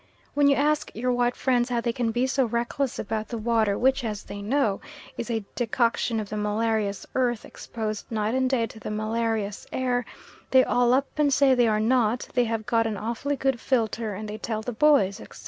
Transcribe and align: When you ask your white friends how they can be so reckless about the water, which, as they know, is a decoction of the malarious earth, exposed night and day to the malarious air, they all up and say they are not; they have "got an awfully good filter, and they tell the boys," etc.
When 0.33 0.47
you 0.47 0.55
ask 0.55 0.89
your 0.95 1.11
white 1.11 1.35
friends 1.35 1.69
how 1.69 1.79
they 1.79 1.93
can 1.93 2.09
be 2.09 2.25
so 2.25 2.45
reckless 2.45 2.97
about 2.97 3.27
the 3.27 3.37
water, 3.37 3.77
which, 3.77 4.03
as 4.03 4.23
they 4.23 4.41
know, 4.41 4.81
is 5.15 5.29
a 5.29 5.45
decoction 5.53 6.19
of 6.19 6.27
the 6.29 6.37
malarious 6.37 7.05
earth, 7.13 7.45
exposed 7.45 8.11
night 8.11 8.33
and 8.33 8.49
day 8.49 8.65
to 8.65 8.79
the 8.79 8.89
malarious 8.89 9.67
air, 9.71 10.03
they 10.49 10.63
all 10.63 10.91
up 10.95 11.05
and 11.19 11.31
say 11.31 11.53
they 11.53 11.67
are 11.67 11.79
not; 11.79 12.27
they 12.33 12.45
have 12.45 12.65
"got 12.65 12.87
an 12.87 12.97
awfully 12.97 13.35
good 13.35 13.59
filter, 13.59 14.15
and 14.15 14.27
they 14.27 14.39
tell 14.39 14.63
the 14.63 14.73
boys," 14.73 15.19
etc. 15.19 15.39